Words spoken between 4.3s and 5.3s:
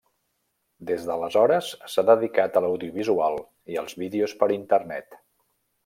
per Internet.